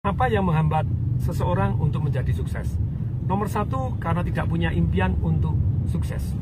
[0.00, 0.88] Apa yang menghambat
[1.20, 2.72] seseorang untuk menjadi sukses?
[3.28, 5.52] Nomor satu, karena tidak punya impian untuk
[5.92, 6.32] sukses.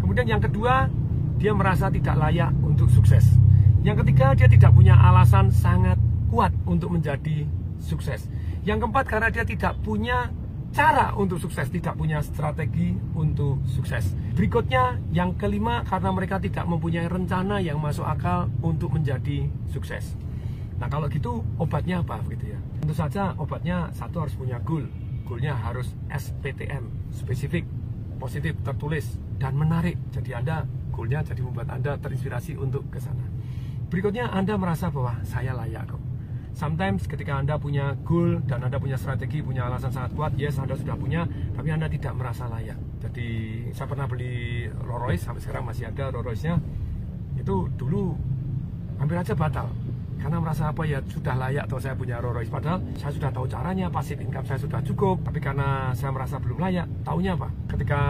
[0.00, 0.88] Kemudian yang kedua,
[1.36, 3.36] dia merasa tidak layak untuk sukses.
[3.84, 6.00] Yang ketiga, dia tidak punya alasan sangat
[6.32, 7.44] kuat untuk menjadi
[7.84, 8.32] sukses.
[8.64, 10.32] Yang keempat, karena dia tidak punya
[10.72, 14.16] cara untuk sukses, tidak punya strategi untuk sukses.
[14.32, 20.16] Berikutnya, yang kelima, karena mereka tidak mempunyai rencana yang masuk akal untuk menjadi sukses.
[20.78, 22.58] Nah kalau gitu obatnya apa gitu ya?
[22.80, 24.86] Tentu saja obatnya satu harus punya goal.
[25.22, 27.64] Goalnya harus SPTM, spesifik,
[28.18, 29.96] positif, tertulis, dan menarik.
[30.10, 33.24] Jadi Anda goalnya jadi membuat Anda terinspirasi untuk ke sana.
[33.88, 36.02] Berikutnya Anda merasa bahwa saya layak kok.
[36.52, 40.76] Sometimes ketika Anda punya goal dan Anda punya strategi, punya alasan sangat kuat, yes Anda
[40.76, 41.24] sudah punya,
[41.56, 42.76] tapi Anda tidak merasa layak.
[43.00, 43.28] Jadi
[43.72, 46.60] saya pernah beli Rolls Royce, sampai sekarang masih ada Rolls Royce-nya.
[47.40, 48.12] Itu dulu
[49.00, 49.72] hampir aja batal
[50.22, 53.50] karena merasa apa ya sudah layak atau saya punya Rolls Royce padahal saya sudah tahu
[53.50, 55.18] caranya pasif income saya sudah cukup.
[55.26, 57.50] Tapi karena saya merasa belum layak tahunya apa?
[57.66, 58.00] Ketika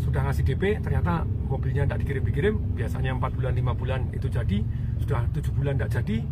[0.00, 4.58] sudah ngasih DP ternyata mobilnya tidak dikirim-dikirim biasanya 4 bulan 5 bulan itu jadi.
[5.04, 6.24] Sudah 7 bulan tidak jadi.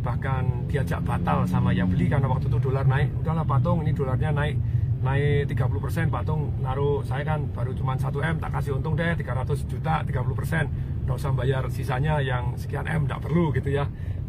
[0.00, 3.12] Bahkan diajak batal sama yang beli karena waktu itu dolar naik.
[3.20, 4.56] Udahlah patung ini dolarnya naik
[4.96, 9.68] naik 30% patung naruh saya kan baru cuma 1 M tak kasih untung deh 300
[9.68, 13.86] juta 30% nggak usah bayar sisanya yang sekian M tidak perlu gitu ya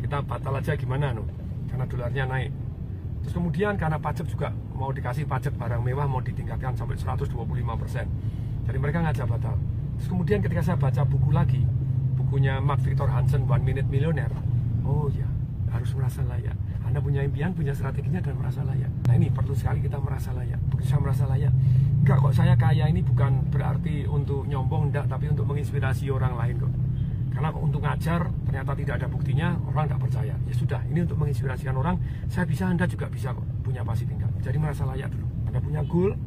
[0.08, 1.28] kita batal aja gimana no
[1.68, 2.52] karena dolarnya naik
[3.20, 7.36] terus kemudian karena pajak juga mau dikasih pajak barang mewah mau ditingkatkan sampai 125
[7.76, 8.08] persen
[8.64, 9.60] jadi mereka ngajak batal
[10.00, 11.62] terus kemudian ketika saya baca buku lagi
[12.16, 14.32] bukunya Mark Victor Hansen One Minute Millionaire
[14.88, 15.28] oh ya
[15.76, 16.56] harus merasa layak
[16.88, 18.88] anda punya impian, punya strateginya dan merasa layak.
[18.88, 20.56] Nah ini perlu sekali kita merasa layak.
[20.72, 21.52] Begitu saya merasa layak,
[22.00, 26.56] enggak kok saya kaya ini bukan berarti untuk nyombong, enggak, tapi untuk menginspirasi orang lain
[26.64, 26.72] kok.
[27.38, 30.34] Karena untuk ngajar ternyata tidak ada buktinya, orang tidak percaya.
[30.50, 32.02] Ya sudah, ini untuk menginspirasikan orang.
[32.34, 34.34] Saya bisa, Anda juga bisa kok punya pasti tinggal.
[34.42, 35.30] Jadi merasa layak dulu.
[35.46, 36.18] Anda punya goal,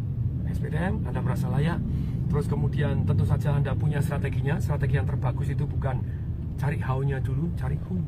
[0.46, 1.82] SPDM, Anda merasa layak.
[2.30, 4.62] Terus kemudian tentu saja Anda punya strateginya.
[4.62, 5.98] Strategi yang terbagus itu bukan
[6.54, 7.98] cari how-nya dulu, cari who.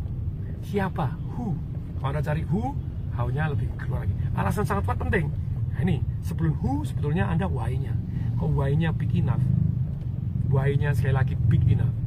[0.62, 1.19] Siapa?
[1.34, 1.59] Who.
[1.98, 2.71] Kalau Anda cari who,
[3.19, 4.15] how-nya lebih keluar lagi.
[4.38, 5.27] Alasan sangat kuat penting.
[5.75, 7.98] Nah, ini sebelum who sebetulnya Anda why-nya.
[8.38, 9.43] Kok why-nya big enough?
[10.54, 12.02] Why-nya sekali lagi big enough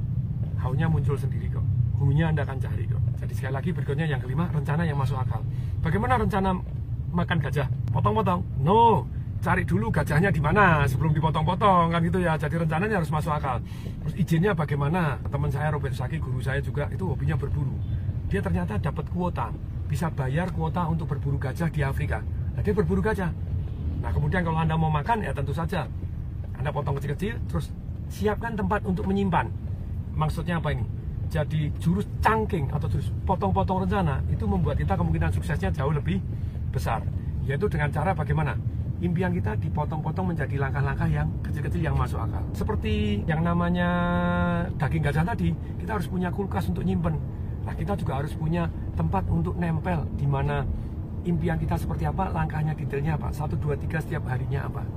[0.66, 1.62] how-nya muncul sendiri kok.
[2.02, 2.98] Who-nya Anda akan cari kok.
[3.22, 5.46] Jadi sekali lagi berikutnya yang kelima, rencana yang masuk akal.
[5.86, 6.58] Bagaimana rencana
[7.14, 7.70] makan gajah?
[7.94, 8.42] Potong-potong?
[8.66, 9.06] No.
[9.46, 12.34] Cari dulu gajahnya di mana sebelum dipotong-potong kan gitu ya.
[12.34, 13.62] Jadi rencananya harus masuk akal.
[14.02, 15.22] Terus izinnya bagaimana?
[15.30, 17.78] Teman saya Robert Saki, guru saya juga itu hobinya berburu.
[18.26, 19.54] Dia ternyata dapat kuota,
[19.86, 22.26] bisa bayar kuota untuk berburu gajah di Afrika.
[22.58, 23.30] Nah, dia berburu gajah.
[24.02, 25.90] Nah, kemudian kalau Anda mau makan ya tentu saja
[26.58, 27.74] Anda potong kecil-kecil terus
[28.10, 29.50] siapkan tempat untuk menyimpan
[30.16, 30.86] maksudnya apa ini?
[31.30, 36.22] Jadi jurus cangking atau jurus potong-potong rencana itu membuat kita kemungkinan suksesnya jauh lebih
[36.72, 37.04] besar.
[37.46, 38.58] Yaitu dengan cara bagaimana?
[39.04, 42.40] Impian kita dipotong-potong menjadi langkah-langkah yang kecil-kecil yang masuk akal.
[42.56, 43.90] Seperti yang namanya
[44.80, 47.20] daging gajah tadi, kita harus punya kulkas untuk nyimpen.
[47.68, 50.64] Nah, kita juga harus punya tempat untuk nempel di mana
[51.28, 54.88] impian kita seperti apa, langkahnya detailnya apa, satu dua tiga setiap harinya apa.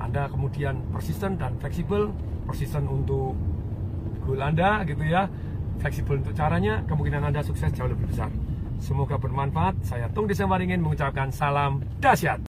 [0.00, 2.14] Anda kemudian persisten dan fleksibel,
[2.48, 3.36] persisten untuk
[4.24, 5.28] goal Anda gitu ya
[5.82, 8.32] fleksibel untuk caranya kemungkinan Anda sukses jauh lebih besar.
[8.80, 9.80] Semoga bermanfaat.
[9.84, 12.40] Saya Tung Desember ingin mengucapkan salam dahsyat